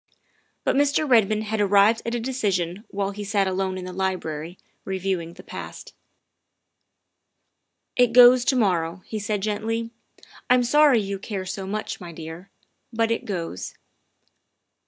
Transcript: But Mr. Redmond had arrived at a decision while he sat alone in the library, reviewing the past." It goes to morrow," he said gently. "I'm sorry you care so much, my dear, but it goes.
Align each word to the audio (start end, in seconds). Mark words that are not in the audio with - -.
But 0.63 0.75
Mr. 0.75 1.07
Redmond 1.07 1.43
had 1.43 1.61
arrived 1.61 2.01
at 2.07 2.15
a 2.15 2.19
decision 2.19 2.85
while 2.87 3.11
he 3.11 3.23
sat 3.23 3.47
alone 3.47 3.77
in 3.77 3.85
the 3.85 3.93
library, 3.93 4.57
reviewing 4.83 5.33
the 5.35 5.43
past." 5.43 5.93
It 7.95 8.11
goes 8.11 8.43
to 8.45 8.55
morrow," 8.55 9.03
he 9.05 9.19
said 9.19 9.41
gently. 9.41 9.91
"I'm 10.49 10.63
sorry 10.63 10.99
you 10.99 11.19
care 11.19 11.45
so 11.45 11.67
much, 11.67 12.01
my 12.01 12.11
dear, 12.11 12.49
but 12.91 13.11
it 13.11 13.25
goes. 13.25 13.75